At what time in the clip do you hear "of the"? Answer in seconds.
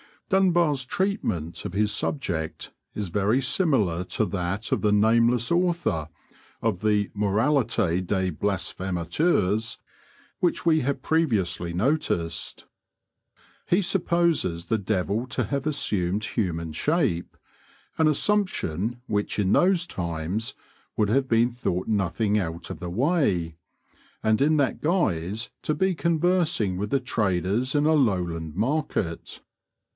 4.71-4.93, 6.61-7.09, 22.71-22.89